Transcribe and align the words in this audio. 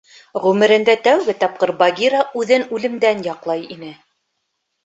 Ғүмерендә 0.43 0.95
тәүге 1.07 1.35
тапҡыр 1.43 1.73
Багира 1.83 2.23
үҙен 2.41 2.67
үлемдән 2.79 3.25
яҡлай 3.29 3.65
ине. 3.77 3.93